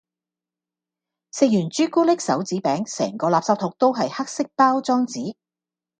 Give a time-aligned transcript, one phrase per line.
[1.31, 5.35] 食完朱古力手指餅，成個垃圾桶都係黑色包裝紙